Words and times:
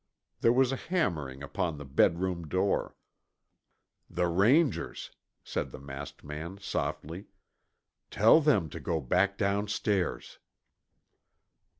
There 0.39 0.51
was 0.51 0.71
a 0.71 0.77
hammering 0.77 1.43
upon 1.43 1.77
the 1.77 1.85
bedroom 1.85 2.47
door. 2.47 2.95
"The 4.09 4.25
Rangers," 4.25 5.11
said 5.43 5.71
the 5.71 5.77
masked 5.77 6.23
man 6.23 6.57
softly. 6.59 7.27
"Tell 8.09 8.41
them 8.41 8.67
to 8.71 8.79
go 8.79 8.99
back 8.99 9.37
downstairs." 9.37 10.39